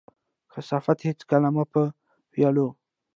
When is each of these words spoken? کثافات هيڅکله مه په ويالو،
کثافات 0.53 0.99
هيڅکله 1.07 1.49
مه 1.55 1.63
په 1.71 1.81
ويالو، 2.31 2.67